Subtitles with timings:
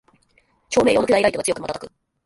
[0.69, 1.91] 照明用の巨大ライトが強くまたたく